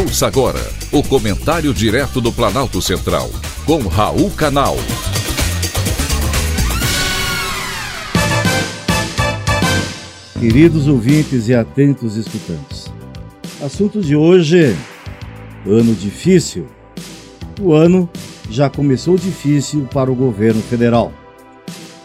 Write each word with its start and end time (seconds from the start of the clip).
Ouça 0.00 0.26
agora 0.26 0.60
o 0.90 1.02
comentário 1.02 1.74
direto 1.74 2.22
do 2.22 2.32
Planalto 2.32 2.80
Central, 2.80 3.28
com 3.66 3.86
Raul 3.86 4.30
Canal. 4.30 4.74
Queridos 10.38 10.88
ouvintes 10.88 11.48
e 11.48 11.54
atentos 11.54 12.16
escutantes, 12.16 12.90
assunto 13.62 14.00
de 14.00 14.16
hoje: 14.16 14.74
ano 15.66 15.94
difícil. 15.94 16.66
O 17.60 17.74
ano 17.74 18.08
já 18.48 18.70
começou 18.70 19.18
difícil 19.18 19.86
para 19.92 20.10
o 20.10 20.14
governo 20.14 20.62
federal. 20.62 21.12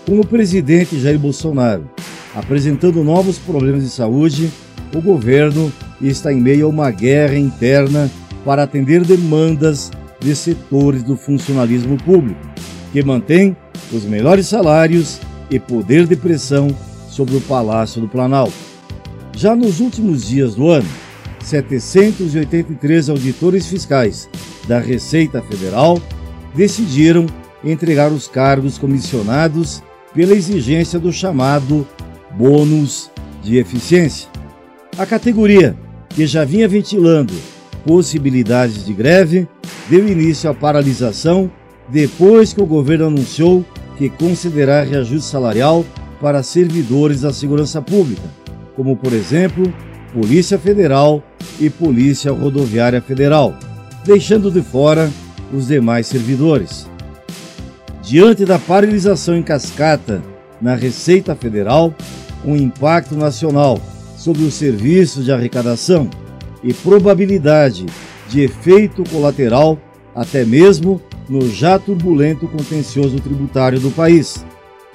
Com 0.06 0.20
o 0.20 0.28
presidente 0.28 1.00
Jair 1.00 1.18
Bolsonaro 1.18 1.90
apresentando 2.36 3.02
novos 3.06 3.38
problemas 3.38 3.84
de 3.84 3.90
saúde, 3.90 4.52
o 4.94 5.00
governo 5.00 5.72
está 6.08 6.32
em 6.32 6.42
meio 6.42 6.66
a 6.66 6.70
uma 6.70 6.92
guerra 6.92 7.38
interna 7.38 8.10
para 8.44 8.64
atender 8.64 9.04
demandas 9.04 9.92
de 10.20 10.36
setores 10.36 11.04
do 11.04 11.18
funcionalismo 11.18 11.98
público, 11.98 12.40
que 12.92 13.04
mantém 13.04 13.56
os 13.92 14.04
melhores 14.06 14.48
salários 14.48 15.20
e 15.50 15.60
poder 15.60 16.08
de 16.08 16.16
pressão 16.16 16.68
sobre 17.10 17.36
o 17.36 17.42
Palácio 17.42 18.02
do 18.02 18.08
Planalto. 18.08 18.54
Já 19.34 19.56
nos 19.56 19.80
últimos 19.80 20.26
dias 20.26 20.56
do 20.56 20.70
ano, 20.70 20.88
783 21.44 23.10
auditores 23.10 23.68
fiscais 23.68 24.30
da 24.68 24.80
Receita 24.80 25.42
Federal 25.42 26.02
decidiram 26.56 27.26
entregar 27.64 28.12
os 28.12 28.28
cargos 28.28 28.78
comissionados 28.78 29.84
pela 30.14 30.34
exigência 30.34 30.98
do 30.98 31.12
chamado 31.12 31.86
bônus 32.32 33.12
de 33.44 33.58
eficiência. 33.58 34.30
A 34.98 35.06
categoria, 35.06 35.76
que 36.16 36.26
já 36.26 36.46
vinha 36.46 36.68
ventilando 36.68 37.34
possibilidades 37.86 38.86
de 38.86 38.94
greve, 38.94 39.48
deu 39.90 40.08
início 40.08 40.50
à 40.50 40.54
paralisação 40.54 41.52
depois 41.90 42.54
que 42.54 42.62
o 42.62 42.66
governo 42.66 43.08
anunciou 43.08 43.64
que 43.98 44.10
considerará 44.10 44.84
reajuste 44.84 45.30
salarial 45.30 45.86
para 46.22 46.42
servidores 46.42 47.22
da 47.22 47.32
segurança 47.32 47.82
pública, 47.82 48.24
como, 48.76 48.96
por 48.96 49.14
exemplo, 49.14 49.72
Polícia 50.14 50.58
Federal 50.58 51.22
e 51.60 51.70
Polícia 51.70 52.32
Rodoviária 52.32 53.02
Federal, 53.02 53.54
deixando 54.06 54.50
de 54.50 54.62
fora 54.62 55.12
os 55.54 55.68
demais 55.68 56.08
servidores. 56.08 56.90
Diante 58.02 58.46
da 58.46 58.58
paralisação 58.58 59.36
em 59.36 59.44
cascata 59.44 60.22
na 60.62 60.76
Receita 60.76 61.36
Federal, 61.36 61.94
um 62.46 62.56
impacto 62.56 63.16
nacional 63.16 63.80
sobre 64.26 64.44
os 64.44 64.56
serviços 64.56 65.26
de 65.26 65.32
arrecadação 65.32 66.10
e 66.64 66.74
probabilidade 66.74 67.86
de 68.28 68.42
efeito 68.42 69.04
colateral 69.12 69.80
até 70.16 70.44
mesmo 70.44 71.00
no 71.30 71.48
já 71.48 71.78
turbulento 71.78 72.48
contencioso 72.48 73.20
tributário 73.20 73.80
do 73.80 73.92
país. 73.92 74.44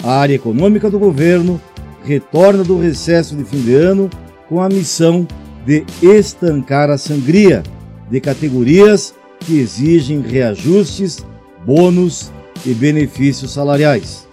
A 0.03 0.11
área 0.17 0.35
econômica 0.35 0.89
do 0.89 0.99
governo 0.99 1.61
retorna 2.03 2.61
do 2.61 2.77
recesso 2.77 3.33
de 3.33 3.45
fim 3.45 3.61
de 3.61 3.73
ano 3.73 4.09
com 4.49 4.59
a 4.59 4.67
missão 4.67 5.25
de 5.65 5.85
estancar 6.01 6.89
a 6.89 6.97
sangria 6.97 7.63
de 8.09 8.19
categorias 8.19 9.15
que 9.39 9.59
exigem 9.59 10.19
reajustes, 10.19 11.25
bônus 11.65 12.33
e 12.65 12.73
benefícios 12.73 13.53
salariais. 13.53 14.27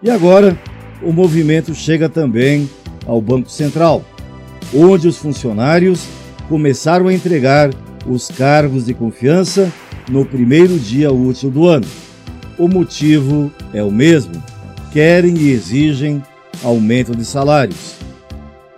E 0.00 0.08
agora, 0.08 0.56
o 1.02 1.12
movimento 1.12 1.74
chega 1.74 2.08
também 2.08 2.70
ao 3.06 3.20
Banco 3.20 3.50
Central, 3.50 4.04
onde 4.74 5.08
os 5.08 5.16
funcionários 5.16 6.06
começaram 6.48 7.08
a 7.08 7.14
entregar 7.14 7.70
os 8.06 8.28
cargos 8.28 8.86
de 8.86 8.94
confiança 8.94 9.72
no 10.08 10.24
primeiro 10.24 10.78
dia 10.78 11.12
útil 11.12 11.50
do 11.50 11.66
ano. 11.66 11.86
O 12.58 12.68
motivo 12.68 13.50
é 13.72 13.82
o 13.82 13.90
mesmo: 13.90 14.42
querem 14.92 15.36
e 15.36 15.50
exigem 15.50 16.22
aumento 16.62 17.14
de 17.14 17.24
salários. 17.24 17.96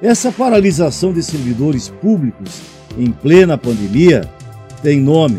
Essa 0.00 0.30
paralisação 0.30 1.12
de 1.12 1.22
servidores 1.22 1.88
públicos 1.88 2.60
em 2.98 3.10
plena 3.10 3.58
pandemia 3.58 4.28
tem 4.82 5.00
nome: 5.00 5.38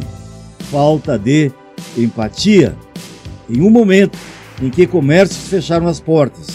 falta 0.71 1.17
de 1.17 1.51
empatia. 1.97 2.75
Em 3.49 3.61
um 3.61 3.69
momento 3.69 4.17
em 4.61 4.69
que 4.69 4.85
comércios 4.85 5.47
fecharam 5.47 5.87
as 5.87 5.99
portas, 5.99 6.47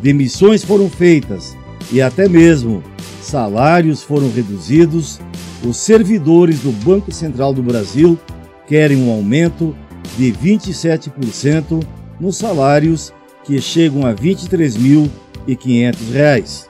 demissões 0.00 0.62
foram 0.62 0.88
feitas 0.88 1.56
e 1.90 2.00
até 2.00 2.28
mesmo 2.28 2.82
salários 3.26 4.02
foram 4.02 4.30
reduzidos, 4.30 5.20
os 5.64 5.76
servidores 5.76 6.60
do 6.60 6.70
Banco 6.70 7.12
Central 7.12 7.52
do 7.52 7.62
Brasil 7.62 8.18
querem 8.66 9.02
um 9.02 9.10
aumento 9.10 9.76
de 10.16 10.32
27% 10.32 11.84
nos 12.20 12.36
salários 12.36 13.12
que 13.44 13.60
chegam 13.60 14.06
a 14.06 14.10
R$ 14.10 14.16
23.500. 14.16 16.66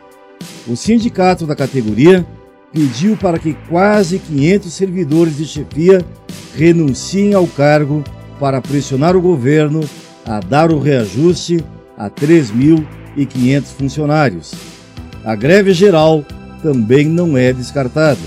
O 0.66 0.74
sindicato 0.74 1.46
da 1.46 1.54
categoria 1.54 2.26
pediu 2.72 3.16
para 3.16 3.38
que 3.38 3.54
quase 3.68 4.18
500 4.18 4.72
servidores 4.72 5.36
de 5.36 5.44
chefia 5.46 6.04
renunciem 6.56 7.34
ao 7.34 7.46
cargo 7.46 8.02
para 8.40 8.60
pressionar 8.60 9.14
o 9.16 9.20
governo 9.20 9.80
a 10.24 10.40
dar 10.40 10.72
o 10.72 10.78
reajuste 10.78 11.64
a 11.96 12.10
3.500 12.10 13.64
funcionários. 13.64 14.52
A 15.24 15.34
greve 15.34 15.72
geral 15.72 16.24
também 16.62 17.06
não 17.06 17.36
é 17.36 17.52
descartada. 17.52 18.20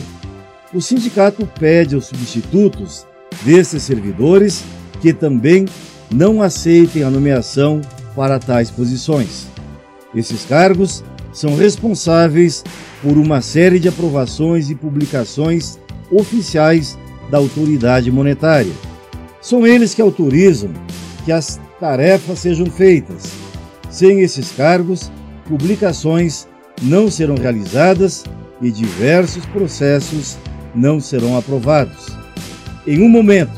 O 0.74 0.82
sindicato 0.82 1.48
pede 1.60 1.96
aos 1.96 2.06
substitutos 2.06 3.06
desses 3.44 3.84
servidores 3.84 4.64
que 5.02 5.14
também 5.14 5.66
não 6.12 6.42
aceitem 6.42 7.04
a 7.04 7.10
nomeação 7.10 7.82
para 8.16 8.40
tais 8.40 8.70
posições. 8.70 9.48
Esses 10.14 10.46
cargos 10.46 11.04
são 11.32 11.56
responsáveis 11.56 12.64
por 13.02 13.18
uma 13.18 13.42
série 13.42 13.80
de 13.80 13.88
aprovações 13.88 14.70
e 14.70 14.76
publicações 14.76 15.80
oficiais 16.12 16.98
da 17.30 17.38
autoridade 17.38 18.12
monetária. 18.12 18.74
São 19.42 19.66
eles 19.66 19.94
que 19.94 20.02
autorizam 20.02 20.72
que 21.24 21.32
as 21.32 21.60
tarefas 21.80 22.40
sejam 22.40 22.66
feitas. 22.66 23.32
Sem 23.90 24.22
esses 24.22 24.52
cargos, 24.52 25.12
publicações 25.48 26.48
não 26.82 27.10
serão 27.10 27.36
realizadas 27.36 28.24
e 28.62 28.72
diversos 28.72 29.46
processos 29.48 30.38
não 30.76 31.00
serão 31.00 31.38
aprovados. 31.38 32.08
Em 32.86 33.02
um 33.02 33.10
momento 33.10 33.52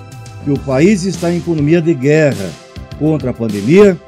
que 0.44 0.52
o 0.52 0.60
país 0.60 1.04
está 1.04 1.32
em 1.32 1.38
economia 1.38 1.82
de 1.82 1.94
guerra 1.94 2.50
contra 3.00 3.32
a 3.32 3.34
pandemia, 3.34 4.00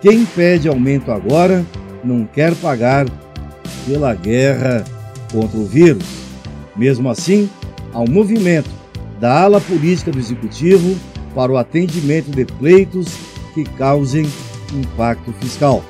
quem 0.00 0.24
pede 0.24 0.68
aumento 0.68 1.10
agora 1.10 1.64
não 2.04 2.24
quer 2.24 2.54
pagar 2.56 3.06
pela 3.86 4.14
guerra 4.14 4.84
contra 5.32 5.58
o 5.58 5.64
vírus. 5.64 6.04
Mesmo 6.76 7.08
assim, 7.08 7.48
há 7.92 8.00
um 8.00 8.08
movimento 8.08 8.70
da 9.20 9.42
ala 9.42 9.60
política 9.60 10.10
do 10.10 10.18
executivo 10.18 10.96
para 11.34 11.52
o 11.52 11.56
atendimento 11.56 12.30
de 12.30 12.44
pleitos 12.44 13.06
que 13.54 13.64
causem 13.64 14.26
impacto 14.72 15.32
fiscal. 15.40 15.82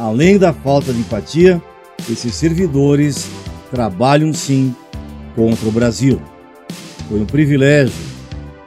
Além 0.00 0.38
da 0.38 0.50
falta 0.50 0.94
de 0.94 1.00
empatia, 1.00 1.62
esses 2.10 2.34
servidores 2.34 3.28
trabalham 3.70 4.32
sim 4.32 4.74
contra 5.36 5.68
o 5.68 5.70
Brasil. 5.70 6.18
Foi 7.06 7.20
um 7.20 7.26
privilégio 7.26 7.92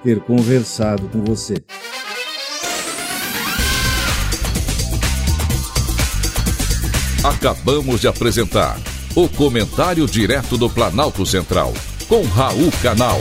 ter 0.03 0.19
conversado 0.19 1.09
com 1.09 1.23
você. 1.23 1.55
Acabamos 7.23 7.99
de 7.99 8.07
apresentar 8.07 8.79
o 9.15 9.27
Comentário 9.27 10.05
Direto 10.05 10.55
do 10.55 10.69
Planalto 10.69 11.25
Central, 11.25 11.73
com 12.07 12.21
Raul 12.25 12.71
Canal. 12.83 13.17